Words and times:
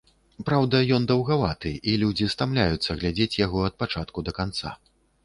Праўда, 0.45 0.77
ён 0.95 1.03
даўгаваты 1.11 1.73
і 1.91 1.93
людзі 2.03 2.29
стамляюцца 2.35 2.97
глядзець 3.03 3.39
яго 3.45 3.59
ад 3.67 3.77
пачатку 3.83 4.25
да 4.31 4.35
канца. 4.39 4.69